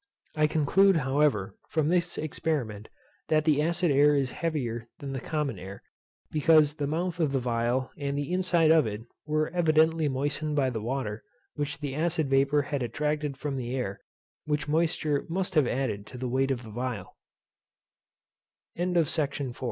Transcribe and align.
I 0.35 0.47
conclude, 0.47 0.95
however, 0.97 1.53
from 1.69 1.89
this 1.89 2.17
experiment, 2.17 2.89
that 3.27 3.45
the 3.45 3.61
acid 3.61 3.91
air 3.91 4.15
is 4.15 4.31
heavier 4.31 4.87
than 4.97 5.13
the 5.13 5.19
common 5.21 5.59
air, 5.59 5.83
because 6.31 6.73
the 6.73 6.87
mouth 6.87 7.19
of 7.19 7.31
the 7.33 7.39
phial 7.39 7.91
and 7.99 8.17
the 8.17 8.33
inside 8.33 8.71
of 8.71 8.87
it 8.87 9.01
were 9.27 9.49
evidently 9.49 10.09
moistened 10.09 10.55
by 10.55 10.71
the 10.71 10.81
water 10.81 11.23
which 11.53 11.81
the 11.81 11.93
acid 11.93 12.31
vapour 12.31 12.63
had 12.63 12.81
attracted 12.81 13.37
from 13.37 13.57
the 13.57 13.75
air, 13.75 14.01
which 14.45 14.67
moisture 14.67 15.23
must 15.29 15.53
have 15.53 15.67
added 15.67 16.07
to 16.07 16.17
the 16.17 16.27
weigh 16.27 16.47